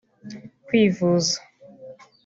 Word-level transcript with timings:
kwivuza 0.65 1.37